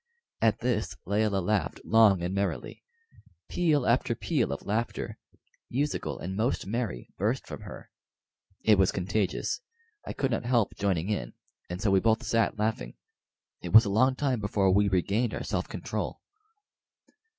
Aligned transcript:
At 0.41 0.61
this 0.61 0.97
Layelah 1.05 1.41
laughed 1.45 1.79
long 1.85 2.23
and 2.23 2.33
merrily. 2.33 2.83
Peal 3.51 3.85
after 3.85 4.15
peal 4.15 4.51
of 4.51 4.65
laughter, 4.65 5.19
musical 5.69 6.17
and 6.17 6.35
most 6.35 6.65
merry, 6.65 7.11
burst 7.19 7.45
from 7.45 7.61
her. 7.61 7.91
It 8.63 8.79
was 8.79 8.91
contagious; 8.91 9.61
I 10.03 10.13
could 10.13 10.31
not 10.31 10.43
help 10.43 10.73
joining 10.75 11.09
in, 11.11 11.33
and 11.69 11.79
so 11.79 11.91
we 11.91 11.99
both 11.99 12.23
sat 12.23 12.57
laughing. 12.57 12.95
It 13.61 13.73
was 13.73 13.85
a 13.85 13.91
long 13.91 14.15
time 14.15 14.39
before 14.39 14.71
we 14.73 14.89
regained 14.89 15.35
our 15.35 15.43
self 15.43 15.67
control. 15.67 16.19